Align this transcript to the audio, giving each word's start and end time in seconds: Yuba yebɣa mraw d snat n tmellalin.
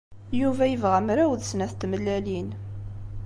Yuba 0.39 0.63
yebɣa 0.67 0.99
mraw 1.01 1.31
d 1.39 1.41
snat 1.49 1.75
n 1.75 1.79
tmellalin. 1.79 2.49